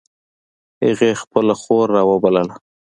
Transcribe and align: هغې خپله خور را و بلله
هغې 0.85 1.11
خپله 1.21 1.53
خور 1.61 1.87
را 1.95 2.01
و 2.07 2.11
بلله 2.23 2.53